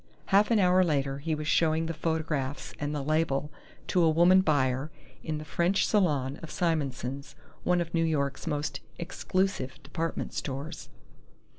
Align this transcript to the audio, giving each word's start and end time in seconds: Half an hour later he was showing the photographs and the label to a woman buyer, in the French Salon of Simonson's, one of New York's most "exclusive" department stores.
Half 0.33 0.49
an 0.49 0.57
hour 0.57 0.83
later 0.83 1.19
he 1.19 1.35
was 1.35 1.47
showing 1.47 1.85
the 1.85 1.93
photographs 1.93 2.73
and 2.79 2.91
the 2.95 3.03
label 3.03 3.51
to 3.89 4.01
a 4.01 4.09
woman 4.09 4.41
buyer, 4.41 4.89
in 5.23 5.37
the 5.37 5.45
French 5.45 5.85
Salon 5.85 6.37
of 6.41 6.49
Simonson's, 6.49 7.35
one 7.63 7.79
of 7.79 7.93
New 7.93 8.03
York's 8.03 8.47
most 8.47 8.79
"exclusive" 8.97 9.75
department 9.83 10.33
stores. 10.33 10.89